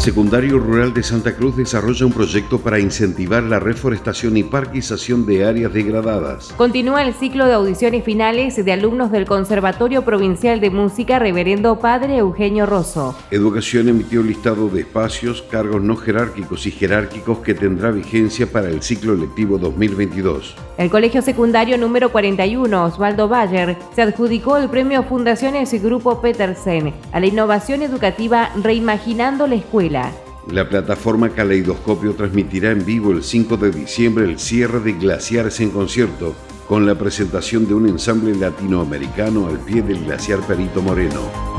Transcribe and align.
Secundario 0.00 0.58
Rural 0.58 0.94
de 0.94 1.02
Santa 1.02 1.36
Cruz 1.36 1.58
desarrolla 1.58 2.06
un 2.06 2.12
proyecto 2.12 2.58
para 2.58 2.78
incentivar 2.78 3.42
la 3.42 3.60
reforestación 3.60 4.34
y 4.38 4.42
parquización 4.42 5.26
de 5.26 5.44
áreas 5.44 5.74
degradadas. 5.74 6.54
Continúa 6.56 7.02
el 7.02 7.12
ciclo 7.12 7.44
de 7.44 7.52
audiciones 7.52 8.02
finales 8.02 8.64
de 8.64 8.72
alumnos 8.72 9.12
del 9.12 9.26
Conservatorio 9.26 10.02
Provincial 10.02 10.58
de 10.58 10.70
Música 10.70 11.18
Reverendo 11.18 11.80
Padre 11.80 12.16
Eugenio 12.16 12.64
Rosso. 12.64 13.14
Educación 13.30 13.90
emitió 13.90 14.22
listado 14.22 14.70
de 14.70 14.80
espacios, 14.80 15.42
cargos 15.42 15.82
no 15.82 15.96
jerárquicos 15.96 16.66
y 16.66 16.70
jerárquicos 16.70 17.40
que 17.40 17.52
tendrá 17.52 17.90
vigencia 17.90 18.50
para 18.50 18.70
el 18.70 18.80
ciclo 18.80 19.14
lectivo 19.14 19.58
2022. 19.58 20.56
El 20.78 20.88
Colegio 20.88 21.20
Secundario 21.20 21.76
número 21.76 22.10
41, 22.10 22.84
Osvaldo 22.84 23.28
Bayer, 23.28 23.76
se 23.94 24.00
adjudicó 24.00 24.56
el 24.56 24.70
premio 24.70 25.02
Fundaciones 25.02 25.74
y 25.74 25.78
Grupo 25.78 26.22
Petersen 26.22 26.94
a 27.12 27.20
la 27.20 27.26
innovación 27.26 27.82
educativa 27.82 28.50
Reimaginando 28.62 29.46
la 29.46 29.56
Escuela 29.56 29.89
la 29.90 30.68
plataforma 30.68 31.30
Caleidoscopio 31.30 32.14
transmitirá 32.14 32.70
en 32.70 32.84
vivo 32.84 33.12
el 33.12 33.22
5 33.22 33.56
de 33.56 33.70
diciembre 33.70 34.24
el 34.24 34.38
cierre 34.38 34.80
de 34.80 34.92
Glaciares 34.92 35.60
en 35.60 35.70
concierto, 35.70 36.34
con 36.66 36.86
la 36.86 36.94
presentación 36.94 37.66
de 37.66 37.74
un 37.74 37.88
ensamble 37.88 38.34
latinoamericano 38.34 39.48
al 39.48 39.58
pie 39.58 39.82
del 39.82 40.04
glaciar 40.04 40.40
Perito 40.40 40.80
Moreno. 40.80 41.49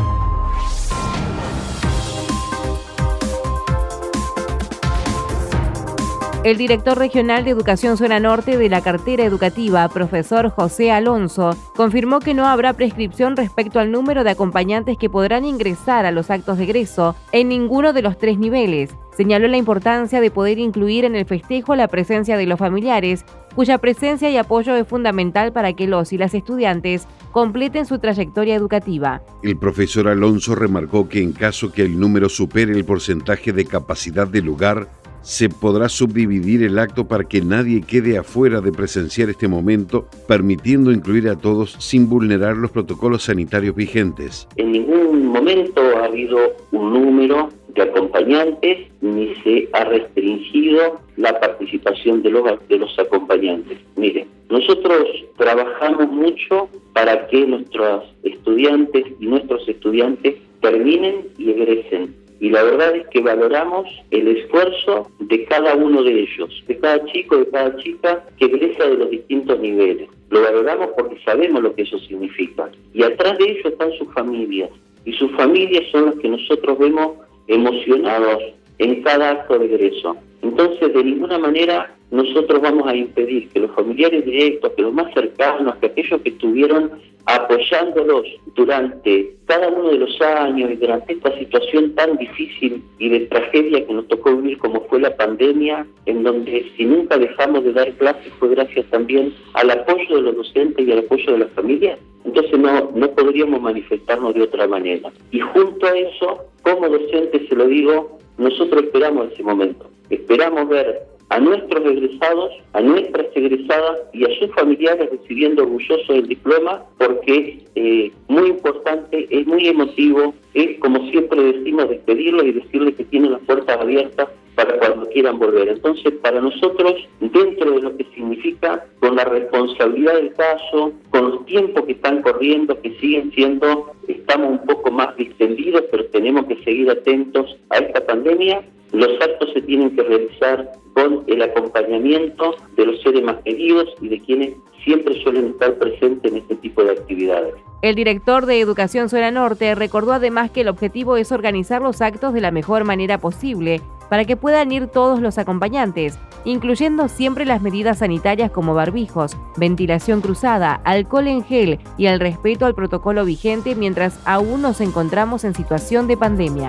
El 6.43 6.57
director 6.57 6.97
regional 6.97 7.43
de 7.43 7.51
Educación 7.51 7.97
Zona 7.97 8.19
Norte 8.19 8.57
de 8.57 8.67
la 8.67 8.81
cartera 8.81 9.23
educativa, 9.23 9.87
profesor 9.89 10.49
José 10.49 10.91
Alonso, 10.91 11.55
confirmó 11.75 12.19
que 12.19 12.33
no 12.33 12.47
habrá 12.47 12.73
prescripción 12.73 13.37
respecto 13.37 13.79
al 13.79 13.91
número 13.91 14.23
de 14.23 14.31
acompañantes 14.31 14.97
que 14.97 15.07
podrán 15.07 15.45
ingresar 15.45 16.07
a 16.07 16.11
los 16.11 16.31
actos 16.31 16.57
de 16.57 16.63
egreso 16.63 17.15
en 17.31 17.49
ninguno 17.49 17.93
de 17.93 18.01
los 18.01 18.17
tres 18.17 18.39
niveles. 18.39 18.89
Señaló 19.15 19.47
la 19.49 19.57
importancia 19.57 20.19
de 20.19 20.31
poder 20.31 20.57
incluir 20.57 21.05
en 21.05 21.15
el 21.15 21.25
festejo 21.25 21.75
la 21.75 21.87
presencia 21.87 22.37
de 22.37 22.47
los 22.47 22.57
familiares, 22.57 23.23
cuya 23.53 23.77
presencia 23.77 24.31
y 24.31 24.37
apoyo 24.37 24.75
es 24.75 24.87
fundamental 24.87 25.53
para 25.53 25.73
que 25.73 25.85
los 25.85 26.11
y 26.11 26.17
las 26.17 26.33
estudiantes 26.33 27.07
completen 27.31 27.85
su 27.85 27.99
trayectoria 27.99 28.55
educativa. 28.55 29.21
El 29.43 29.57
profesor 29.57 30.07
Alonso 30.07 30.55
remarcó 30.55 31.07
que 31.07 31.21
en 31.21 31.33
caso 31.33 31.71
que 31.71 31.83
el 31.83 31.99
número 31.99 32.29
supere 32.29 32.73
el 32.73 32.83
porcentaje 32.83 33.53
de 33.53 33.65
capacidad 33.65 34.27
de 34.27 34.41
lugar, 34.41 34.87
se 35.21 35.49
podrá 35.49 35.89
subdividir 35.89 36.63
el 36.63 36.79
acto 36.79 37.07
para 37.07 37.23
que 37.23 37.41
nadie 37.41 37.81
quede 37.81 38.17
afuera 38.17 38.61
de 38.61 38.71
presenciar 38.71 39.29
este 39.29 39.47
momento, 39.47 40.07
permitiendo 40.27 40.91
incluir 40.91 41.29
a 41.29 41.37
todos 41.37 41.75
sin 41.79 42.09
vulnerar 42.09 42.57
los 42.57 42.71
protocolos 42.71 43.23
sanitarios 43.23 43.75
vigentes. 43.75 44.47
En 44.55 44.71
ningún 44.71 45.27
momento 45.27 45.81
ha 45.97 46.05
habido 46.05 46.37
un 46.71 46.93
número 46.93 47.49
de 47.75 47.83
acompañantes 47.83 48.87
ni 49.01 49.33
se 49.43 49.69
ha 49.73 49.85
restringido 49.85 50.99
la 51.17 51.39
participación 51.39 52.21
de 52.21 52.31
los, 52.31 52.67
de 52.67 52.77
los 52.77 52.97
acompañantes. 52.99 53.77
Miren, 53.95 54.27
nosotros 54.49 55.07
trabajamos 55.37 56.11
mucho 56.11 56.67
para 56.93 57.27
que 57.27 57.45
nuestros 57.45 58.03
estudiantes 58.23 59.05
y 59.19 59.25
nuestros 59.25 59.67
estudiantes 59.67 60.35
terminen 60.61 61.27
y 61.37 61.51
egresen 61.51 62.20
y 62.41 62.49
la 62.49 62.63
verdad 62.63 62.95
es 62.95 63.07
que 63.09 63.21
valoramos 63.21 63.87
el 64.09 64.27
esfuerzo 64.27 65.11
de 65.19 65.45
cada 65.45 65.75
uno 65.75 66.01
de 66.01 66.21
ellos, 66.21 66.63
de 66.67 66.75
cada 66.79 67.05
chico, 67.05 67.37
de 67.37 67.47
cada 67.47 67.77
chica 67.77 68.25
que 68.39 68.45
egresa 68.45 68.89
de 68.89 68.97
los 68.97 69.11
distintos 69.11 69.59
niveles. 69.59 70.09
Lo 70.31 70.41
valoramos 70.41 70.89
porque 70.97 71.21
sabemos 71.23 71.61
lo 71.61 71.75
que 71.75 71.83
eso 71.83 71.99
significa. 71.99 72.67
Y 72.95 73.03
atrás 73.03 73.37
de 73.37 73.51
ellos 73.51 73.65
están 73.65 73.91
sus 73.93 74.11
familias. 74.15 74.71
Y 75.05 75.13
sus 75.13 75.31
familias 75.33 75.83
son 75.91 76.07
las 76.07 76.15
que 76.15 76.29
nosotros 76.29 76.79
vemos 76.79 77.11
emocionados 77.47 78.41
en 78.79 79.03
cada 79.03 79.29
acto 79.29 79.59
de 79.59 79.65
egreso. 79.65 80.17
Entonces, 80.41 80.91
de 80.95 81.03
ninguna 81.03 81.37
manera 81.37 81.95
nosotros 82.11 82.61
vamos 82.61 82.87
a 82.87 82.95
impedir 82.95 83.49
que 83.49 83.61
los 83.61 83.71
familiares 83.71 84.25
directos, 84.25 84.73
que 84.73 84.81
los 84.81 84.93
más 84.93 85.13
cercanos, 85.13 85.75
que 85.77 85.87
aquellos 85.87 86.21
que 86.21 86.29
estuvieron 86.29 86.91
apoyándolos 87.25 88.25
durante 88.55 89.35
cada 89.45 89.69
uno 89.69 89.89
de 89.89 89.99
los 89.99 90.21
años 90.21 90.71
y 90.71 90.75
durante 90.75 91.13
esta 91.13 91.37
situación 91.37 91.93
tan 91.95 92.17
difícil 92.17 92.83
y 92.99 93.09
de 93.09 93.21
tragedia 93.27 93.85
que 93.85 93.93
nos 93.93 94.07
tocó 94.07 94.35
vivir 94.35 94.57
como 94.57 94.81
fue 94.81 94.99
la 94.99 95.15
pandemia, 95.15 95.85
en 96.05 96.23
donde 96.23 96.69
si 96.75 96.85
nunca 96.85 97.17
dejamos 97.17 97.63
de 97.63 97.73
dar 97.73 97.91
clases 97.93 98.33
fue 98.39 98.49
gracias 98.49 98.85
también 98.87 99.33
al 99.53 99.71
apoyo 99.71 100.15
de 100.15 100.21
los 100.21 100.35
docentes 100.35 100.85
y 100.85 100.91
al 100.91 100.99
apoyo 100.99 101.31
de 101.31 101.39
las 101.39 101.51
familias. 101.51 101.97
Entonces 102.25 102.59
no, 102.59 102.91
no 102.93 103.09
podríamos 103.11 103.61
manifestarnos 103.61 104.33
de 104.33 104.43
otra 104.43 104.67
manera. 104.67 105.11
Y 105.31 105.39
junto 105.39 105.85
a 105.85 105.97
eso, 105.97 106.45
como 106.61 106.89
docente 106.89 107.47
se 107.47 107.55
lo 107.55 107.67
digo, 107.67 108.19
nosotros 108.37 108.83
esperamos 108.83 109.31
ese 109.31 109.43
momento. 109.43 109.89
Esperamos 110.09 110.67
ver 110.67 111.10
a 111.31 111.39
nuestros 111.39 111.85
egresados, 111.85 112.51
a 112.73 112.81
nuestras 112.81 113.25
egresadas 113.33 113.99
y 114.11 114.25
a 114.25 114.37
sus 114.37 114.53
familiares 114.53 115.09
recibiendo 115.09 115.63
orgullosos 115.63 116.09
el 116.09 116.27
diploma 116.27 116.83
porque 116.97 117.37
es 117.37 117.71
eh, 117.75 118.11
muy 118.27 118.49
importante, 118.49 119.27
es 119.29 119.47
muy 119.47 119.65
emotivo, 119.65 120.33
es 120.53 120.77
como 120.79 121.09
siempre 121.09 121.41
decimos 121.41 121.89
despedirlos 121.89 122.45
y 122.45 122.51
decirles 122.51 122.95
que 122.95 123.05
tienen 123.05 123.31
las 123.31 123.41
puertas 123.41 123.79
abiertas 123.79 124.27
para 124.65 124.77
cuando 124.77 125.09
quieran 125.09 125.39
volver. 125.39 125.69
Entonces, 125.69 126.13
para 126.21 126.39
nosotros, 126.39 126.95
dentro 127.19 127.71
de 127.71 127.81
lo 127.81 127.97
que 127.97 128.05
significa, 128.15 128.85
con 128.99 129.15
la 129.15 129.25
responsabilidad 129.25 130.15
del 130.15 130.33
caso, 130.33 130.93
con 131.09 131.31
los 131.31 131.45
tiempos 131.45 131.85
que 131.85 131.93
están 131.93 132.21
corriendo, 132.21 132.79
que 132.81 132.91
siguen 132.99 133.31
siendo, 133.33 133.91
estamos 134.07 134.51
un 134.51 134.65
poco 134.65 134.91
más 134.91 135.15
distendidos, 135.17 135.83
pero 135.89 136.05
tenemos 136.05 136.45
que 136.45 136.63
seguir 136.63 136.89
atentos 136.89 137.57
a 137.69 137.77
esta 137.77 138.05
pandemia, 138.05 138.61
los 138.91 139.09
actos 139.21 139.51
se 139.53 139.61
tienen 139.61 139.95
que 139.95 140.03
realizar 140.03 140.69
con 140.93 141.23
el 141.27 141.41
acompañamiento 141.41 142.55
de 142.75 142.85
los 142.85 143.01
seres 143.01 143.23
más 143.23 143.37
queridos 143.43 143.87
y 144.01 144.09
de 144.09 144.19
quienes 144.19 144.53
siempre 144.83 145.21
suelen 145.23 145.51
estar 145.51 145.75
presentes 145.75 146.29
en 146.29 146.39
este 146.39 146.55
tipo 146.55 146.83
de 146.83 146.91
actividades. 146.91 147.53
El 147.81 147.95
director 147.95 148.45
de 148.45 148.59
Educación 148.59 149.07
Zona 149.07 149.31
Norte 149.31 149.73
recordó 149.75 150.11
además 150.11 150.51
que 150.51 150.61
el 150.61 150.67
objetivo 150.67 151.15
es 151.15 151.31
organizar 151.31 151.81
los 151.81 152.01
actos 152.01 152.33
de 152.33 152.41
la 152.41 152.51
mejor 152.51 152.83
manera 152.83 153.17
posible 153.17 153.79
para 154.11 154.25
que 154.25 154.35
puedan 154.35 154.73
ir 154.73 154.87
todos 154.87 155.21
los 155.21 155.37
acompañantes, 155.37 156.19
incluyendo 156.43 157.07
siempre 157.07 157.45
las 157.45 157.61
medidas 157.61 157.99
sanitarias 157.99 158.51
como 158.51 158.73
barbijos, 158.73 159.37
ventilación 159.55 160.19
cruzada, 160.19 160.81
alcohol 160.83 161.27
en 161.27 161.45
gel 161.45 161.79
y 161.97 162.07
el 162.07 162.19
respeto 162.19 162.65
al 162.65 162.75
protocolo 162.75 163.23
vigente 163.23 163.73
mientras 163.73 164.19
aún 164.25 164.63
nos 164.63 164.81
encontramos 164.81 165.45
en 165.45 165.55
situación 165.55 166.09
de 166.09 166.17
pandemia. 166.17 166.67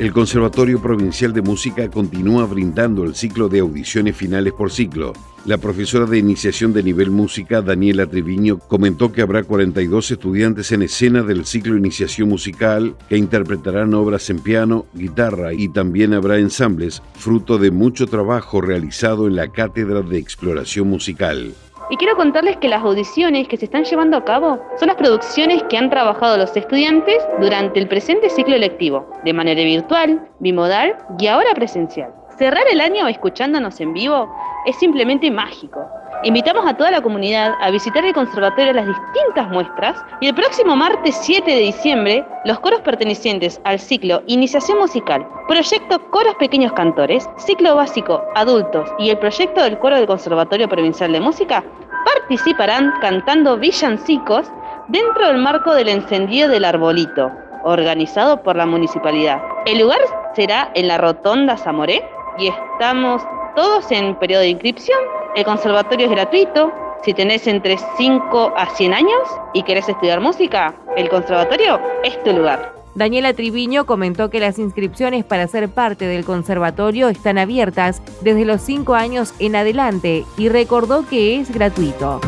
El 0.00 0.12
Conservatorio 0.12 0.80
Provincial 0.80 1.32
de 1.32 1.42
Música 1.42 1.90
continúa 1.90 2.46
brindando 2.46 3.02
el 3.02 3.16
ciclo 3.16 3.48
de 3.48 3.58
audiciones 3.58 4.16
finales 4.16 4.52
por 4.52 4.70
ciclo. 4.70 5.12
La 5.44 5.58
profesora 5.58 6.06
de 6.06 6.18
iniciación 6.18 6.72
de 6.72 6.84
nivel 6.84 7.10
música, 7.10 7.62
Daniela 7.62 8.06
Triviño, 8.06 8.60
comentó 8.60 9.10
que 9.10 9.22
habrá 9.22 9.42
42 9.42 10.12
estudiantes 10.12 10.70
en 10.70 10.82
escena 10.82 11.24
del 11.24 11.46
ciclo 11.46 11.76
Iniciación 11.76 12.28
Musical 12.28 12.94
que 13.08 13.16
interpretarán 13.16 13.92
obras 13.92 14.30
en 14.30 14.38
piano, 14.38 14.86
guitarra 14.94 15.52
y 15.52 15.68
también 15.68 16.14
habrá 16.14 16.38
ensambles, 16.38 17.02
fruto 17.14 17.58
de 17.58 17.72
mucho 17.72 18.06
trabajo 18.06 18.60
realizado 18.60 19.26
en 19.26 19.34
la 19.34 19.48
Cátedra 19.48 20.02
de 20.02 20.18
Exploración 20.18 20.86
Musical. 20.86 21.54
Y 21.90 21.96
quiero 21.96 22.16
contarles 22.16 22.58
que 22.58 22.68
las 22.68 22.82
audiciones 22.82 23.48
que 23.48 23.56
se 23.56 23.64
están 23.64 23.84
llevando 23.84 24.18
a 24.18 24.24
cabo 24.24 24.58
son 24.78 24.88
las 24.88 24.96
producciones 24.96 25.62
que 25.64 25.78
han 25.78 25.88
trabajado 25.88 26.36
los 26.36 26.54
estudiantes 26.54 27.16
durante 27.40 27.80
el 27.80 27.88
presente 27.88 28.28
ciclo 28.28 28.58
lectivo, 28.58 29.10
de 29.24 29.32
manera 29.32 29.62
virtual, 29.62 30.28
bimodal 30.38 30.96
y 31.18 31.28
ahora 31.28 31.54
presencial. 31.54 32.12
Cerrar 32.36 32.64
el 32.70 32.82
año 32.82 33.08
escuchándonos 33.08 33.80
en 33.80 33.94
vivo 33.94 34.28
es 34.66 34.76
simplemente 34.76 35.30
mágico. 35.30 35.80
Invitamos 36.24 36.66
a 36.66 36.76
toda 36.76 36.90
la 36.90 37.00
comunidad 37.00 37.54
a 37.60 37.70
visitar 37.70 38.04
el 38.04 38.12
conservatorio 38.12 38.72
las 38.72 38.88
distintas 38.88 39.48
muestras 39.50 40.04
y 40.20 40.26
el 40.26 40.34
próximo 40.34 40.74
martes 40.74 41.16
7 41.22 41.48
de 41.48 41.60
diciembre 41.60 42.26
los 42.44 42.58
coros 42.58 42.80
pertenecientes 42.80 43.60
al 43.62 43.78
ciclo 43.78 44.22
Iniciación 44.26 44.78
Musical, 44.78 45.24
proyecto 45.46 46.10
Coros 46.10 46.34
Pequeños 46.34 46.72
Cantores, 46.72 47.28
ciclo 47.36 47.76
básico 47.76 48.24
Adultos 48.34 48.90
y 48.98 49.10
el 49.10 49.18
proyecto 49.18 49.62
del 49.62 49.78
coro 49.78 49.94
del 49.94 50.08
Conservatorio 50.08 50.68
Provincial 50.68 51.12
de 51.12 51.20
Música 51.20 51.62
participarán 52.04 52.94
cantando 53.00 53.56
villancicos 53.56 54.50
dentro 54.88 55.28
del 55.28 55.38
marco 55.38 55.72
del 55.72 55.88
encendido 55.88 56.48
del 56.48 56.64
arbolito, 56.64 57.30
organizado 57.62 58.42
por 58.42 58.56
la 58.56 58.66
municipalidad. 58.66 59.40
El 59.66 59.78
lugar 59.78 60.00
será 60.34 60.72
en 60.74 60.88
la 60.88 60.98
Rotonda 60.98 61.56
Zamoré 61.56 62.02
y 62.38 62.48
estamos 62.48 63.22
todos 63.54 63.90
en 63.92 64.16
periodo 64.16 64.42
de 64.42 64.48
inscripción. 64.48 65.17
El 65.38 65.44
conservatorio 65.44 66.06
es 66.06 66.10
gratuito. 66.10 66.72
Si 67.04 67.14
tenés 67.14 67.46
entre 67.46 67.76
5 67.96 68.54
a 68.56 68.70
100 68.70 68.92
años 68.92 69.20
y 69.54 69.62
querés 69.62 69.88
estudiar 69.88 70.20
música, 70.20 70.74
el 70.96 71.08
conservatorio 71.08 71.78
es 72.02 72.20
tu 72.24 72.32
lugar. 72.32 72.74
Daniela 72.96 73.32
Triviño 73.32 73.86
comentó 73.86 74.30
que 74.30 74.40
las 74.40 74.58
inscripciones 74.58 75.24
para 75.24 75.46
ser 75.46 75.68
parte 75.68 76.06
del 76.06 76.24
conservatorio 76.24 77.08
están 77.08 77.38
abiertas 77.38 78.02
desde 78.20 78.44
los 78.44 78.62
5 78.62 78.96
años 78.96 79.32
en 79.38 79.54
adelante 79.54 80.24
y 80.36 80.48
recordó 80.48 81.06
que 81.06 81.38
es 81.38 81.54
gratuito. 81.54 82.20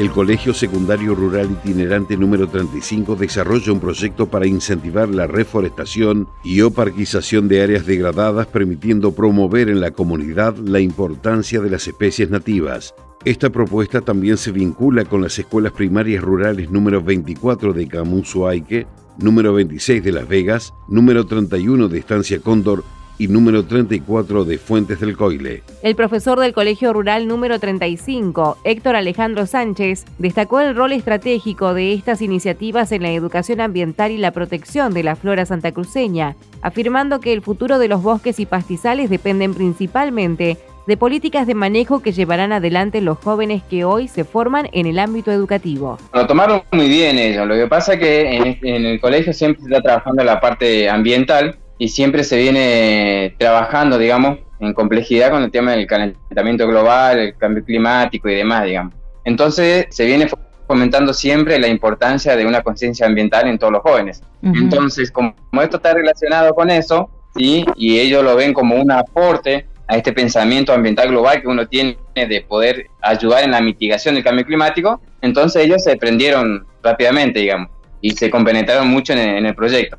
El 0.00 0.10
Colegio 0.12 0.54
Secundario 0.54 1.14
Rural 1.14 1.50
Itinerante 1.50 2.16
número 2.16 2.48
35 2.48 3.16
desarrolla 3.16 3.70
un 3.70 3.80
proyecto 3.80 4.30
para 4.30 4.46
incentivar 4.46 5.10
la 5.10 5.26
reforestación 5.26 6.26
y 6.42 6.62
oparquización 6.62 7.48
de 7.48 7.60
áreas 7.60 7.84
degradadas, 7.84 8.46
permitiendo 8.46 9.12
promover 9.12 9.68
en 9.68 9.78
la 9.78 9.90
comunidad 9.90 10.56
la 10.56 10.80
importancia 10.80 11.60
de 11.60 11.68
las 11.68 11.86
especies 11.86 12.30
nativas. 12.30 12.94
Esta 13.26 13.50
propuesta 13.50 14.00
también 14.00 14.38
se 14.38 14.52
vincula 14.52 15.04
con 15.04 15.20
las 15.20 15.38
escuelas 15.38 15.72
primarias 15.72 16.24
rurales 16.24 16.70
número 16.70 17.02
24 17.02 17.74
de 17.74 17.86
Camuso-Aike, 17.86 18.86
número 19.18 19.52
26 19.52 20.02
de 20.02 20.12
Las 20.12 20.26
Vegas, 20.26 20.72
número 20.88 21.26
31 21.26 21.88
de 21.88 21.98
Estancia 21.98 22.40
Cóndor 22.40 22.84
y 23.20 23.28
número 23.28 23.66
34 23.66 24.46
de 24.46 24.56
Fuentes 24.56 24.98
del 24.98 25.14
Coile. 25.14 25.62
El 25.82 25.94
profesor 25.94 26.40
del 26.40 26.54
Colegio 26.54 26.94
Rural 26.94 27.28
número 27.28 27.58
35, 27.58 28.56
Héctor 28.64 28.96
Alejandro 28.96 29.44
Sánchez, 29.44 30.06
destacó 30.18 30.60
el 30.60 30.74
rol 30.74 30.92
estratégico 30.92 31.74
de 31.74 31.92
estas 31.92 32.22
iniciativas 32.22 32.92
en 32.92 33.02
la 33.02 33.10
educación 33.10 33.60
ambiental 33.60 34.10
y 34.10 34.16
la 34.16 34.30
protección 34.30 34.94
de 34.94 35.02
la 35.02 35.16
flora 35.16 35.44
santacruceña, 35.44 36.34
afirmando 36.62 37.20
que 37.20 37.34
el 37.34 37.42
futuro 37.42 37.78
de 37.78 37.88
los 37.88 38.02
bosques 38.02 38.40
y 38.40 38.46
pastizales 38.46 39.10
dependen 39.10 39.52
principalmente 39.52 40.56
de 40.86 40.96
políticas 40.96 41.46
de 41.46 41.54
manejo 41.54 42.00
que 42.00 42.12
llevarán 42.12 42.52
adelante 42.52 43.00
los 43.00 43.18
jóvenes 43.18 43.62
que 43.62 43.84
hoy 43.84 44.08
se 44.08 44.24
forman 44.24 44.68
en 44.72 44.86
el 44.86 44.98
ámbito 44.98 45.30
educativo. 45.30 45.98
Lo 46.14 46.26
tomaron 46.26 46.62
muy 46.72 46.88
bien 46.88 47.18
ellos, 47.18 47.46
lo 47.46 47.54
que 47.54 47.66
pasa 47.66 47.94
es 47.94 48.00
que 48.00 48.58
en, 48.62 48.86
el 48.86 49.00
colegio 49.00 49.32
siempre 49.32 49.62
se 49.62 49.68
está 49.68 49.82
trabajando 49.82 50.24
la 50.24 50.40
parte 50.40 50.88
ambiental 50.88 51.58
y 51.80 51.88
siempre 51.88 52.24
se 52.24 52.36
viene 52.36 53.34
trabajando, 53.38 53.96
digamos, 53.96 54.38
en 54.60 54.74
complejidad 54.74 55.30
con 55.30 55.42
el 55.42 55.50
tema 55.50 55.72
del 55.72 55.86
calentamiento 55.86 56.68
global, 56.68 57.18
el 57.18 57.36
cambio 57.38 57.64
climático 57.64 58.28
y 58.28 58.34
demás, 58.34 58.64
digamos. 58.64 58.92
Entonces 59.24 59.86
se 59.88 60.04
viene 60.04 60.28
fomentando 60.66 61.14
siempre 61.14 61.58
la 61.58 61.68
importancia 61.68 62.36
de 62.36 62.44
una 62.44 62.60
conciencia 62.60 63.06
ambiental 63.06 63.48
en 63.48 63.58
todos 63.58 63.72
los 63.72 63.80
jóvenes. 63.80 64.22
Entonces, 64.42 65.10
como, 65.10 65.34
esto 65.62 65.78
está 65.78 65.94
relacionado 65.94 66.54
con 66.54 66.68
eso, 66.68 67.08
¿sí? 67.34 67.64
y 67.76 67.98
ellos 67.98 68.22
lo 68.22 68.36
ven 68.36 68.52
como 68.52 68.74
un 68.74 68.92
aporte 68.92 69.66
a 69.88 69.96
este 69.96 70.12
pensamiento 70.12 70.74
ambiental 70.74 71.08
global 71.08 71.40
que 71.40 71.48
uno 71.48 71.66
tiene 71.66 71.96
de 72.14 72.44
poder 72.46 72.88
ayudar 73.00 73.42
en 73.42 73.52
la 73.52 73.62
mitigación 73.62 74.16
del 74.16 74.22
cambio 74.22 74.44
climático, 74.44 75.00
entonces 75.22 75.64
ellos 75.64 75.82
se 75.82 75.96
prendieron 75.96 76.66
rápidamente, 76.82 77.40
digamos, 77.40 77.70
y 78.02 78.10
se 78.10 78.28
compenetraron 78.28 78.86
mucho 78.88 79.14
en 79.14 79.46
el, 79.46 79.54
proyecto. 79.54 79.98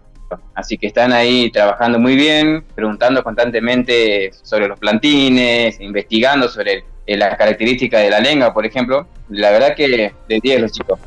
Así 0.54 0.78
que 0.78 0.88
están 0.88 1.12
ahí 1.12 1.52
trabajando 1.52 2.00
muy 2.00 2.16
bien, 2.16 2.64
preguntando 2.76 3.24
constantemente 3.24 4.32
sobre 4.44 4.68
los 4.68 4.80
plantines, 4.80 5.80
investigando 5.80 6.48
sobre 6.48 6.84
las 7.08 7.38
características 7.38 8.04
de 8.04 8.10
la 8.10 8.20
lengua, 8.20 8.54
por 8.54 8.66
ejemplo. 8.66 9.08
La 9.30 9.52
verdad 9.52 9.76
que 9.76 10.14
de 10.28 10.40
10 10.42 10.62
los 10.62 10.72
chicos. 10.72 11.00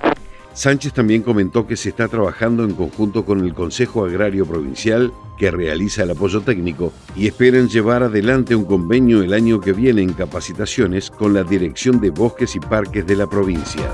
Sánchez 0.55 0.93
también 0.93 1.23
comentó 1.23 1.67
que 1.67 1.76
se 1.76 1.88
está 1.88 2.06
trabajando 2.06 2.62
en 2.62 2.75
conjunto 2.75 3.25
con 3.25 3.41
el 3.44 3.55
Consejo 3.55 4.05
Agrario 4.05 4.47
Provincial 4.47 5.12
que 5.37 5.50
realiza 5.50 6.05
el 6.05 6.12
apoyo 6.12 6.43
técnico 6.43 6.93
y 7.17 7.27
esperan 7.27 7.69
llevar 7.69 8.05
adelante 8.05 8.55
un 8.55 8.65
convenio 8.65 9.23
el 9.23 9.35
año 9.35 9.61
que 9.61 9.73
viene 9.73 10.03
en 10.03 10.12
capacitaciones 10.12 11.11
con 11.11 11.35
la 11.35 11.43
Dirección 11.43 12.00
de 12.00 12.11
Bosques 12.11 12.55
y 12.55 12.61
Parques 12.61 13.05
de 13.05 13.17
la 13.17 13.27
provincia. 13.27 13.91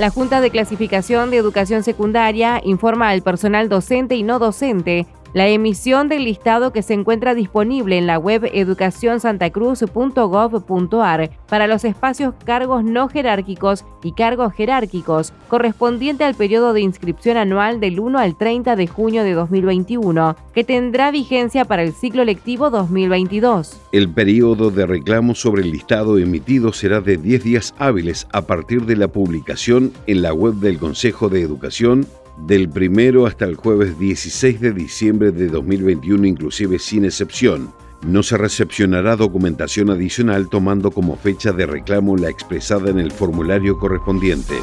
La 0.00 0.08
Junta 0.08 0.40
de 0.40 0.48
Clasificación 0.48 1.30
de 1.30 1.36
Educación 1.36 1.82
Secundaria 1.82 2.62
informa 2.64 3.10
al 3.10 3.20
personal 3.20 3.68
docente 3.68 4.14
y 4.14 4.22
no 4.22 4.38
docente 4.38 5.06
la 5.32 5.48
emisión 5.48 6.08
del 6.08 6.24
listado 6.24 6.72
que 6.72 6.82
se 6.82 6.94
encuentra 6.94 7.34
disponible 7.34 7.98
en 7.98 8.06
la 8.06 8.18
web 8.18 8.48
educacionsantacruz.gov.ar 8.52 11.30
para 11.48 11.66
los 11.66 11.84
espacios 11.84 12.34
cargos 12.44 12.84
no 12.84 13.08
jerárquicos 13.08 13.84
y 14.02 14.12
cargos 14.12 14.54
jerárquicos, 14.54 15.32
correspondiente 15.48 16.24
al 16.24 16.34
periodo 16.34 16.72
de 16.72 16.80
inscripción 16.80 17.36
anual 17.36 17.80
del 17.80 18.00
1 18.00 18.18
al 18.18 18.36
30 18.36 18.76
de 18.76 18.86
junio 18.86 19.24
de 19.24 19.34
2021, 19.34 20.36
que 20.54 20.64
tendrá 20.64 21.10
vigencia 21.10 21.64
para 21.64 21.82
el 21.82 21.92
ciclo 21.92 22.24
lectivo 22.24 22.70
2022. 22.70 23.78
El 23.92 24.08
periodo 24.08 24.70
de 24.70 24.86
reclamo 24.86 25.34
sobre 25.34 25.62
el 25.62 25.72
listado 25.72 26.18
emitido 26.18 26.72
será 26.72 27.00
de 27.00 27.16
10 27.16 27.44
días 27.44 27.74
hábiles 27.78 28.26
a 28.32 28.42
partir 28.42 28.86
de 28.86 28.96
la 28.96 29.08
publicación 29.08 29.92
en 30.06 30.22
la 30.22 30.32
web 30.32 30.54
del 30.54 30.78
Consejo 30.78 31.28
de 31.28 31.42
Educación 31.42 32.06
del 32.46 32.68
primero 32.68 33.26
hasta 33.26 33.44
el 33.44 33.56
jueves 33.56 33.98
16 33.98 34.60
de 34.60 34.72
diciembre 34.72 35.32
de 35.32 35.48
2021, 35.48 36.26
inclusive 36.26 36.78
sin 36.78 37.04
excepción. 37.04 37.72
No 38.06 38.22
se 38.22 38.38
recepcionará 38.38 39.16
documentación 39.16 39.90
adicional 39.90 40.48
tomando 40.48 40.90
como 40.90 41.16
fecha 41.16 41.52
de 41.52 41.66
reclamo 41.66 42.16
la 42.16 42.30
expresada 42.30 42.90
en 42.90 42.98
el 42.98 43.12
formulario 43.12 43.78
correspondiente. 43.78 44.54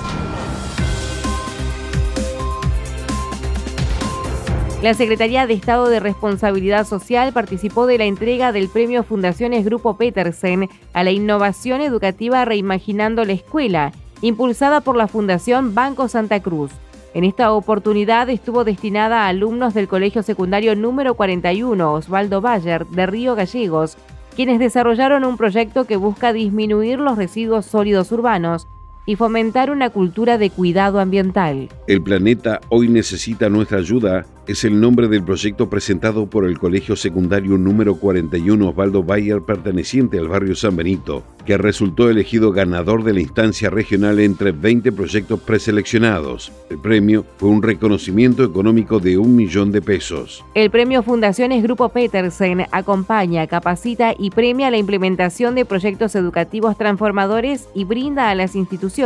La 4.82 4.94
Secretaría 4.94 5.48
de 5.48 5.54
Estado 5.54 5.90
de 5.90 6.00
Responsabilidad 6.00 6.86
Social 6.86 7.34
participó 7.34 7.88
de 7.88 7.98
la 7.98 8.06
entrega 8.06 8.52
del 8.52 8.70
Premio 8.70 9.04
Fundaciones 9.04 9.66
Grupo 9.66 9.98
Petersen 9.98 10.70
a 10.94 11.04
la 11.04 11.12
innovación 11.12 11.82
educativa 11.82 12.46
Reimaginando 12.46 13.26
la 13.26 13.34
Escuela, 13.34 13.92
impulsada 14.22 14.82
por 14.82 14.96
la 14.96 15.08
Fundación 15.08 15.74
Banco 15.74 16.08
Santa 16.08 16.42
Cruz. 16.42 16.72
En 17.14 17.24
esta 17.24 17.52
oportunidad 17.52 18.30
estuvo 18.30 18.64
destinada 18.64 19.24
a 19.24 19.28
alumnos 19.28 19.74
del 19.74 19.88
Colegio 19.88 20.24
Secundario 20.24 20.76
número 20.76 21.16
41 21.16 21.94
Osvaldo 21.94 22.42
Bayer 22.42 22.86
de 22.86 23.06
Río 23.06 23.36
Gallegos, 23.36 23.98
quienes 24.36 24.60
desarrollaron 24.60 25.24
un 25.24 25.38
proyecto 25.38 25.86
que 25.86 25.96
busca 25.96 26.34
disminuir 26.34 27.00
los 27.00 27.18
residuos 27.18 27.66
sólidos 27.66 28.12
urbanos 28.12 28.68
y 29.08 29.16
fomentar 29.16 29.72
una 29.72 29.90
cultura 29.90 30.38
de 30.38 30.52
cuidado 30.52 31.00
ambiental. 31.00 31.70
El 31.88 32.04
planeta 32.04 32.60
hoy 32.70 32.90
necesita 32.90 33.50
nuestra 33.50 33.80
ayuda 33.80 34.26
es 34.48 34.64
el 34.64 34.80
nombre 34.80 35.10
del 35.10 35.24
proyecto 35.24 35.70
presentado 35.70 36.30
por 36.30 36.46
el 36.46 36.58
Colegio 36.58 36.96
Secundario 36.96 37.58
número 37.58 37.98
41 37.98 38.70
Osvaldo 38.70 39.04
Bayer 39.04 39.42
perteneciente 39.42 40.18
al 40.20 40.30
barrio 40.30 40.56
San 40.56 40.78
Benito, 40.78 41.24
que 41.46 41.58
resultó 41.58 42.10
elegido 42.10 42.54
ganador 42.54 43.04
de 43.04 43.12
la 43.12 43.20
instancia 43.20 43.70
regional 43.70 44.22
entre 44.22 44.54
20 44.54 44.94
proyectos 44.94 45.42
preseleccionados. 45.42 46.54
El 46.70 46.80
premio 46.80 47.26
fue 47.36 47.50
un 47.50 47.62
reconocimiento 47.62 48.46
económico 48.46 49.02
de 49.02 49.18
un 49.18 49.36
millón 49.36 49.74
de 49.74 49.82
pesos. 49.82 50.46
El 50.54 50.72
premio 50.72 51.04
Fundaciones 51.04 51.62
Grupo 51.62 51.90
Petersen 51.90 52.68
acompaña, 52.72 53.48
capacita 53.48 54.14
y 54.18 54.30
premia 54.30 54.72
la 54.72 54.78
implementación 54.78 55.56
de 55.56 55.66
proyectos 55.66 56.16
educativos 56.16 56.78
transformadores 56.78 57.68
y 57.76 57.84
brinda 57.84 58.30
a 58.30 58.36
las 58.36 58.56
instituciones 58.56 58.97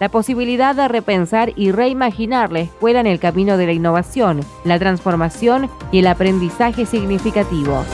la 0.00 0.08
posibilidad 0.08 0.74
de 0.74 0.88
repensar 0.88 1.52
y 1.54 1.70
reimaginar 1.70 2.50
la 2.50 2.60
escuela 2.60 3.00
en 3.00 3.06
el 3.06 3.20
camino 3.20 3.56
de 3.56 3.66
la 3.66 3.72
innovación, 3.72 4.40
la 4.64 4.78
transformación 4.78 5.70
y 5.92 6.00
el 6.00 6.08
aprendizaje 6.08 6.86
significativo. 6.86 7.84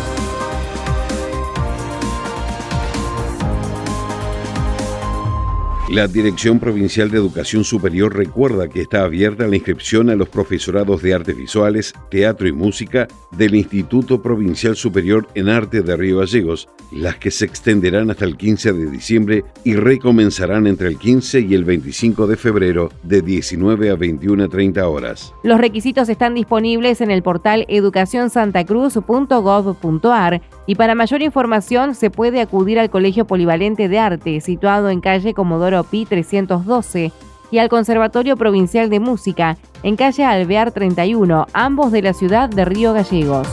La 5.95 6.09
Dirección 6.09 6.59
Provincial 6.59 7.09
de 7.09 7.19
Educación 7.19 7.63
Superior 7.63 8.17
recuerda 8.17 8.67
que 8.67 8.81
está 8.81 9.05
abierta 9.05 9.47
la 9.47 9.55
inscripción 9.55 10.11
a 10.11 10.17
los 10.17 10.29
profesorados 10.29 11.01
de 11.03 11.15
artes 11.15 11.37
visuales, 11.37 11.95
teatro 12.11 12.49
y 12.49 12.53
música 12.53 13.07
del 13.31 13.55
Instituto 13.55 14.21
Provincial 14.21 14.75
Superior 14.75 15.29
en 15.37 15.49
Arte 15.49 15.83
de 15.83 15.97
Río 15.97 16.19
Gallegos, 16.19 16.69
las 16.91 17.15
que 17.19 17.31
se 17.31 17.45
extenderán 17.45 18.11
hasta 18.11 18.25
el 18.25 18.37
15 18.37 18.73
de 18.73 18.91
diciembre 18.91 19.45
y 19.63 19.77
recomenzarán 19.77 20.67
entre 20.67 20.89
el 20.89 20.99
15 20.99 21.43
y 21.43 21.55
el 21.55 21.63
25 21.63 22.27
de 22.27 22.37
febrero 22.37 22.91
de 23.05 23.23
19 23.23 23.91
a 23.91 23.95
21 23.95 24.43
a 24.43 24.49
30 24.49 24.89
horas. 24.89 25.33
Los 25.45 25.61
requisitos 25.61 26.09
están 26.09 26.35
disponibles 26.35 27.03
en 27.03 27.13
el 27.13 27.23
portal 27.23 27.67
educacionsantacruz.gov.ar 27.69 30.43
y 30.67 30.77
para 30.77 30.95
mayor 30.95 31.23
información 31.23 31.95
se 31.95 32.11
puede 32.11 32.41
acudir 32.41 32.79
al 32.79 32.91
Colegio 32.91 33.27
Polivalente 33.27 33.89
de 33.89 33.99
Arte, 33.99 34.41
situado 34.41 34.89
en 34.91 35.01
calle 35.01 35.35
Comodoro 35.35 35.85
Pi 35.85 36.07
312, 36.07 37.13
y 37.51 37.59
al 37.59 37.69
Conservatorio 37.69 38.37
Provincial 38.37 38.89
de 38.91 39.01
Música, 39.01 39.59
en 39.83 39.97
calle 39.97 40.25
Alvear 40.25 40.73
31, 40.73 41.47
ambos 41.53 41.93
de 41.93 42.03
la 42.03 42.13
ciudad 42.13 42.49
de 42.49 42.65
Río 42.65 42.93
Gallegos. 42.93 43.47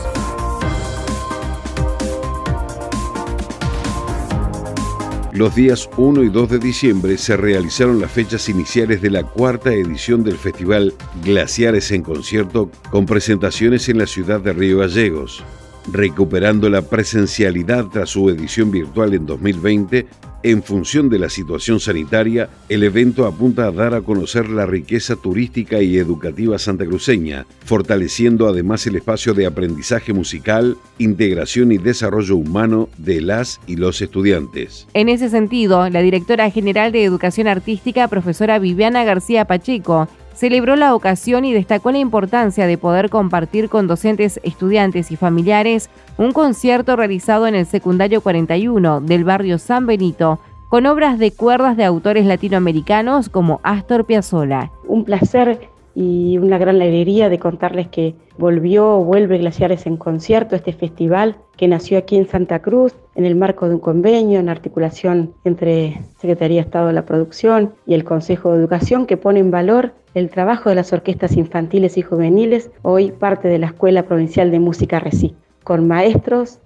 Los 5.32 5.54
días 5.54 5.88
1 5.96 6.24
y 6.24 6.28
2 6.28 6.50
de 6.50 6.58
diciembre 6.58 7.16
se 7.16 7.38
realizaron 7.38 8.00
las 8.00 8.12
fechas 8.12 8.50
iniciales 8.50 9.00
de 9.00 9.08
la 9.08 9.22
cuarta 9.22 9.72
edición 9.72 10.22
del 10.24 10.36
festival 10.36 10.92
Glaciares 11.24 11.90
en 11.90 12.02
Concierto 12.02 12.70
con 12.90 13.06
presentaciones 13.06 13.88
en 13.88 13.98
la 13.98 14.06
ciudad 14.06 14.40
de 14.40 14.52
Río 14.52 14.78
Gallegos. 14.78 15.42
Recuperando 15.90 16.70
la 16.70 16.82
presencialidad 16.82 17.86
tras 17.86 18.10
su 18.10 18.30
edición 18.30 18.70
virtual 18.70 19.14
en 19.14 19.26
2020, 19.26 20.06
en 20.44 20.62
función 20.62 21.08
de 21.08 21.18
la 21.18 21.28
situación 21.28 21.78
sanitaria, 21.80 22.48
el 22.68 22.82
evento 22.82 23.26
apunta 23.26 23.66
a 23.66 23.70
dar 23.70 23.94
a 23.94 24.00
conocer 24.00 24.48
la 24.48 24.66
riqueza 24.66 25.16
turística 25.16 25.80
y 25.80 25.98
educativa 25.98 26.58
santacruceña, 26.58 27.46
fortaleciendo 27.64 28.48
además 28.48 28.86
el 28.86 28.96
espacio 28.96 29.34
de 29.34 29.46
aprendizaje 29.46 30.12
musical, 30.12 30.76
integración 30.98 31.70
y 31.72 31.78
desarrollo 31.78 32.36
humano 32.36 32.88
de 32.98 33.20
las 33.20 33.60
y 33.66 33.76
los 33.76 34.02
estudiantes. 34.02 34.88
En 34.94 35.08
ese 35.08 35.28
sentido, 35.30 35.88
la 35.88 36.02
directora 36.02 36.50
general 36.50 36.90
de 36.92 37.04
Educación 37.04 37.46
Artística, 37.46 38.08
profesora 38.08 38.58
Viviana 38.58 39.04
García 39.04 39.44
Pacheco, 39.44 40.08
celebró 40.34 40.76
la 40.76 40.94
ocasión 40.94 41.44
y 41.44 41.52
destacó 41.52 41.90
la 41.92 41.98
importancia 41.98 42.66
de 42.66 42.78
poder 42.78 43.10
compartir 43.10 43.68
con 43.68 43.86
docentes, 43.86 44.40
estudiantes 44.42 45.10
y 45.10 45.16
familiares 45.16 45.90
un 46.18 46.32
concierto 46.32 46.96
realizado 46.96 47.46
en 47.46 47.54
el 47.54 47.66
secundario 47.66 48.20
41 48.20 49.00
del 49.00 49.24
barrio 49.24 49.58
San 49.58 49.86
Benito 49.86 50.40
con 50.68 50.86
obras 50.86 51.18
de 51.18 51.32
cuerdas 51.32 51.76
de 51.76 51.84
autores 51.84 52.24
latinoamericanos 52.24 53.28
como 53.28 53.60
Astor 53.62 54.06
Piazzolla. 54.06 54.70
Un 54.86 55.04
placer 55.04 55.68
y 55.94 56.38
una 56.38 56.56
gran 56.56 56.76
alegría 56.76 57.28
de 57.28 57.38
contarles 57.38 57.88
que 57.88 58.14
volvió 58.38 58.98
vuelve 59.04 59.38
Glaciares 59.38 59.86
en 59.86 59.98
concierto, 59.98 60.56
este 60.56 60.72
festival 60.72 61.36
que 61.56 61.68
nació 61.68 61.98
aquí 61.98 62.16
en 62.16 62.26
Santa 62.26 62.60
Cruz 62.60 62.94
en 63.14 63.24
el 63.24 63.34
marco 63.34 63.68
de 63.68 63.74
un 63.74 63.80
convenio 63.80 64.40
en 64.40 64.48
articulación 64.48 65.34
entre 65.44 66.00
Secretaría 66.18 66.60
de 66.60 66.66
Estado 66.66 66.86
de 66.88 66.92
la 66.92 67.04
Producción 67.04 67.74
y 67.86 67.94
el 67.94 68.04
Consejo 68.04 68.52
de 68.52 68.58
Educación 68.58 69.06
que 69.06 69.16
pone 69.16 69.40
en 69.40 69.50
valor 69.50 69.92
el 70.14 70.30
trabajo 70.30 70.68
de 70.68 70.74
las 70.74 70.92
orquestas 70.92 71.36
infantiles 71.36 71.96
y 71.96 72.02
juveniles, 72.02 72.70
hoy 72.82 73.12
parte 73.12 73.48
de 73.48 73.58
la 73.58 73.68
Escuela 73.68 74.02
Provincial 74.04 74.50
de 74.50 74.58
Música 74.58 75.00
RECI, 75.00 75.34
con 75.64 75.88
maestros 75.88 76.58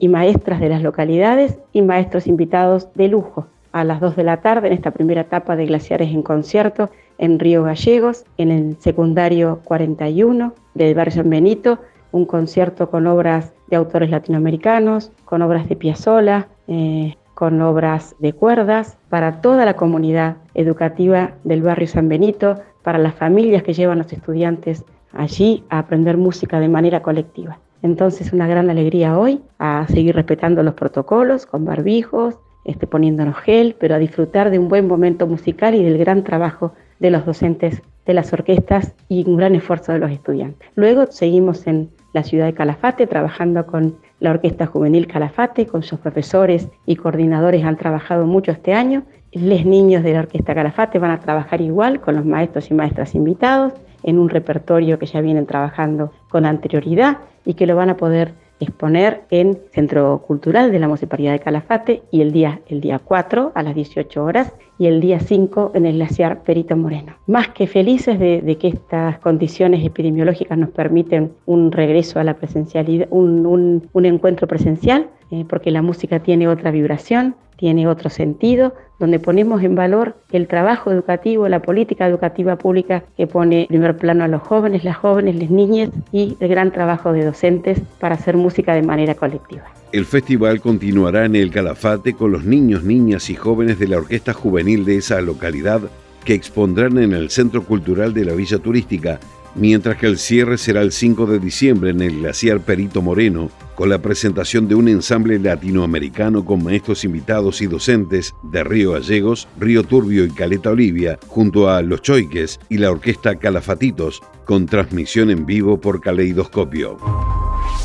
y 0.00 0.08
maestras 0.08 0.60
de 0.60 0.68
las 0.68 0.82
localidades 0.82 1.58
y 1.72 1.82
maestros 1.82 2.26
invitados 2.26 2.88
de 2.94 3.08
lujo. 3.08 3.46
A 3.72 3.84
las 3.84 4.00
2 4.00 4.16
de 4.16 4.24
la 4.24 4.40
tarde 4.40 4.68
en 4.68 4.72
esta 4.72 4.92
primera 4.92 5.22
etapa 5.22 5.56
de 5.56 5.66
Glaciares 5.66 6.10
en 6.10 6.22
concierto 6.22 6.90
en 7.18 7.38
Río 7.38 7.64
Gallegos, 7.64 8.24
en 8.36 8.50
el 8.50 8.76
secundario 8.80 9.60
41 9.64 10.54
del 10.74 10.94
barrio 10.94 11.14
San 11.14 11.30
Benito, 11.30 11.78
un 12.14 12.26
concierto 12.26 12.90
con 12.90 13.08
obras 13.08 13.52
de 13.66 13.74
autores 13.74 14.08
latinoamericanos, 14.08 15.10
con 15.24 15.42
obras 15.42 15.68
de 15.68 15.74
Piazzolla, 15.74 16.46
eh, 16.68 17.16
con 17.34 17.60
obras 17.60 18.14
de 18.20 18.32
cuerdas 18.32 18.96
para 19.08 19.40
toda 19.40 19.64
la 19.64 19.74
comunidad 19.74 20.36
educativa 20.54 21.32
del 21.42 21.62
barrio 21.62 21.88
San 21.88 22.08
Benito, 22.08 22.54
para 22.84 22.98
las 22.98 23.16
familias 23.16 23.64
que 23.64 23.72
llevan 23.72 23.98
a 23.98 24.02
los 24.04 24.12
estudiantes 24.12 24.84
allí 25.12 25.64
a 25.70 25.80
aprender 25.80 26.16
música 26.16 26.60
de 26.60 26.68
manera 26.68 27.02
colectiva. 27.02 27.58
Entonces, 27.82 28.32
una 28.32 28.46
gran 28.46 28.70
alegría 28.70 29.18
hoy 29.18 29.42
a 29.58 29.84
seguir 29.88 30.14
respetando 30.14 30.62
los 30.62 30.74
protocolos 30.74 31.46
con 31.46 31.64
barbijos, 31.64 32.38
este, 32.64 32.86
poniéndonos 32.86 33.36
gel, 33.38 33.74
pero 33.80 33.96
a 33.96 33.98
disfrutar 33.98 34.52
de 34.52 34.60
un 34.60 34.68
buen 34.68 34.86
momento 34.86 35.26
musical 35.26 35.74
y 35.74 35.82
del 35.82 35.98
gran 35.98 36.22
trabajo 36.22 36.74
de 37.00 37.10
los 37.10 37.26
docentes 37.26 37.82
de 38.06 38.14
las 38.14 38.32
orquestas 38.32 38.94
y 39.08 39.28
un 39.28 39.36
gran 39.36 39.56
esfuerzo 39.56 39.92
de 39.92 39.98
los 39.98 40.12
estudiantes. 40.12 40.68
Luego 40.76 41.06
seguimos 41.10 41.66
en 41.66 41.90
la 42.14 42.22
ciudad 42.22 42.46
de 42.46 42.54
Calafate 42.54 43.06
trabajando 43.06 43.66
con 43.66 43.96
la 44.20 44.30
Orquesta 44.30 44.66
Juvenil 44.66 45.08
Calafate, 45.08 45.66
con 45.66 45.82
sus 45.82 45.98
profesores 45.98 46.68
y 46.86 46.96
coordinadores 46.96 47.64
han 47.64 47.76
trabajado 47.76 48.24
mucho 48.24 48.52
este 48.52 48.72
año. 48.72 49.02
Los 49.32 49.66
niños 49.66 50.04
de 50.04 50.14
la 50.14 50.20
Orquesta 50.20 50.54
Calafate 50.54 51.00
van 51.00 51.10
a 51.10 51.20
trabajar 51.20 51.60
igual 51.60 52.00
con 52.00 52.14
los 52.14 52.24
maestros 52.24 52.70
y 52.70 52.74
maestras 52.74 53.16
invitados 53.16 53.74
en 54.04 54.18
un 54.18 54.28
repertorio 54.28 54.98
que 54.98 55.06
ya 55.06 55.20
vienen 55.20 55.44
trabajando 55.44 56.12
con 56.30 56.46
anterioridad 56.46 57.18
y 57.44 57.54
que 57.54 57.66
lo 57.66 57.74
van 57.74 57.90
a 57.90 57.96
poder 57.96 58.32
exponer 58.60 59.22
en 59.30 59.58
Centro 59.72 60.22
Cultural 60.24 60.70
de 60.70 60.78
la 60.78 60.86
Municipalidad 60.86 61.32
de 61.32 61.40
Calafate 61.40 62.02
y 62.12 62.20
el 62.20 62.32
día, 62.32 62.60
el 62.68 62.80
día 62.80 63.00
4 63.00 63.52
a 63.54 63.62
las 63.64 63.74
18 63.74 64.24
horas 64.24 64.52
y 64.78 64.86
el 64.86 65.00
día 65.00 65.20
5 65.20 65.72
en 65.74 65.86
el 65.86 65.96
glaciar 65.96 66.42
Perito 66.42 66.76
Moreno. 66.76 67.14
Más 67.26 67.48
que 67.48 67.66
felices 67.66 68.18
de, 68.18 68.56
que 68.60 68.68
estas 68.68 69.18
condiciones 69.18 69.84
epidemiológicas 69.84 70.58
nos 70.58 70.70
permiten 70.70 71.32
un 71.46 71.70
regreso 71.70 72.18
a 72.18 72.24
la 72.24 72.34
presencialidad, 72.34 73.06
un, 73.10 73.88
encuentro 73.94 74.46
presencial, 74.48 75.08
eh, 75.30 75.44
porque 75.48 75.70
la 75.70 75.82
música 75.82 76.20
tiene 76.20 76.48
otra 76.48 76.70
vibración, 76.70 77.36
tiene 77.56 77.86
otro 77.86 78.10
sentido, 78.10 78.74
donde 78.98 79.18
ponemos 79.18 79.62
en 79.62 79.74
valor 79.74 80.16
el 80.30 80.46
trabajo 80.46 80.90
educativo, 80.92 81.48
la 81.48 81.60
política 81.60 82.06
educativa 82.06 82.56
pública 82.56 83.04
que 83.16 83.26
pone 83.26 83.62
en 83.62 83.68
primer 83.68 83.96
plano 83.96 84.24
a 84.24 84.28
los 84.28 84.42
jóvenes, 84.42 84.84
las 84.84 84.96
jóvenes, 84.96 85.36
las 85.36 85.50
niñas 85.50 85.90
y 86.12 86.36
el 86.40 86.48
gran 86.48 86.72
trabajo 86.72 87.12
de 87.12 87.24
docentes 87.24 87.80
para 87.98 88.14
hacer 88.14 88.36
música 88.36 88.74
de 88.74 88.82
manera 88.82 89.14
colectiva. 89.14 89.64
El 89.92 90.04
festival 90.04 90.60
continuará 90.60 91.24
en 91.24 91.36
el 91.36 91.50
Calafate 91.50 92.14
con 92.14 92.32
los 92.32 92.44
niños, 92.44 92.82
niñas 92.84 93.30
y 93.30 93.34
jóvenes 93.34 93.78
de 93.78 93.88
la 93.88 93.98
orquesta 93.98 94.32
juvenil 94.32 94.84
de 94.84 94.96
esa 94.96 95.20
localidad 95.20 95.82
que 96.24 96.34
expondrán 96.34 96.98
en 96.98 97.12
el 97.12 97.30
Centro 97.30 97.64
Cultural 97.64 98.14
de 98.14 98.24
la 98.24 98.32
Villa 98.32 98.58
Turística 98.58 99.20
mientras 99.54 99.96
que 99.96 100.06
el 100.06 100.18
cierre 100.18 100.58
será 100.58 100.82
el 100.82 100.92
5 100.92 101.26
de 101.26 101.38
diciembre 101.38 101.90
en 101.90 102.00
el 102.00 102.20
glaciar 102.20 102.60
Perito 102.60 103.02
Moreno, 103.02 103.50
con 103.74 103.88
la 103.88 103.98
presentación 103.98 104.68
de 104.68 104.74
un 104.74 104.88
ensamble 104.88 105.38
latinoamericano 105.38 106.44
con 106.44 106.62
maestros 106.62 107.04
invitados 107.04 107.60
y 107.60 107.66
docentes 107.66 108.34
de 108.42 108.64
Río 108.64 108.92
Gallegos, 108.92 109.48
Río 109.58 109.82
Turbio 109.82 110.24
y 110.24 110.30
Caleta 110.30 110.70
Olivia, 110.70 111.18
junto 111.26 111.68
a 111.68 111.82
Los 111.82 112.02
Choiques 112.02 112.60
y 112.68 112.78
la 112.78 112.90
orquesta 112.90 113.36
Calafatitos, 113.36 114.22
con 114.44 114.66
transmisión 114.66 115.30
en 115.30 115.46
vivo 115.46 115.80
por 115.80 116.00
caleidoscopio. 116.00 116.98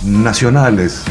Nacionales. 0.05 1.03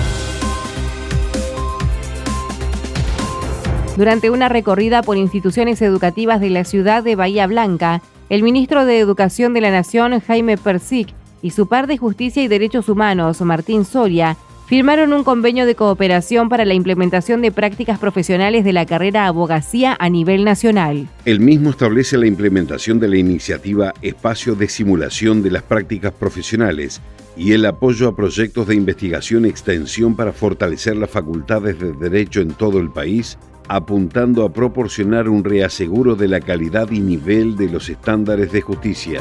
Durante 3.97 4.30
una 4.30 4.49
recorrida 4.49 5.02
por 5.02 5.16
instituciones 5.16 5.82
educativas 5.82 6.40
de 6.40 6.50
la 6.50 6.64
ciudad 6.64 7.02
de 7.02 7.16
Bahía 7.16 7.49
Blanca, 7.49 8.00
el 8.28 8.44
ministro 8.44 8.85
de 8.85 9.00
Educación 9.00 9.54
de 9.54 9.61
la 9.61 9.73
Nación, 9.73 10.20
Jaime 10.20 10.56
Persic, 10.56 11.08
y 11.42 11.50
su 11.50 11.66
par 11.66 11.87
de 11.87 11.99
Justicia 11.99 12.42
y 12.42 12.49
Derechos 12.49 12.88
Humanos, 12.88 13.40
Martín 13.40 13.85
Soria, 13.85 14.37
firmaron 14.68 15.14
un 15.14 15.25
convenio 15.25 15.64
de 15.64 15.75
cooperación 15.75 16.50
para 16.50 16.66
la 16.66 16.75
implementación 16.75 17.40
de 17.40 17.50
prácticas 17.50 17.98
profesionales 17.98 18.64
de 18.64 18.75
la 18.75 18.84
carrera 18.84 19.26
abogacía 19.26 19.96
a 19.98 20.10
nivel 20.10 20.44
nacional. 20.44 21.08
El 21.25 21.40
mismo 21.40 21.70
establece 21.70 22.18
la 22.18 22.26
implementación 22.26 23.00
de 23.00 23.08
la 23.08 23.16
iniciativa 23.16 23.94
Espacio 24.02 24.54
de 24.54 24.68
Simulación 24.68 25.42
de 25.42 25.52
las 25.52 25.62
Prácticas 25.62 26.12
Profesionales 26.12 27.00
y 27.34 27.52
el 27.52 27.64
apoyo 27.64 28.08
a 28.08 28.14
proyectos 28.14 28.66
de 28.66 28.75
investigación 28.75 29.46
y 29.46 29.48
extensión 29.48 30.14
para 30.14 30.32
fortalecer 30.32 30.96
las 30.96 31.08
facultades 31.08 31.78
de 31.80 31.92
derecho 31.92 32.42
en 32.42 32.50
todo 32.50 32.78
el 32.78 32.90
país 32.90 33.38
apuntando 33.68 34.44
a 34.44 34.52
proporcionar 34.52 35.28
un 35.28 35.44
reaseguro 35.44 36.14
de 36.16 36.28
la 36.28 36.40
calidad 36.40 36.90
y 36.90 37.00
nivel 37.00 37.56
de 37.56 37.68
los 37.68 37.88
estándares 37.88 38.50
de 38.50 38.62
justicia. 38.62 39.20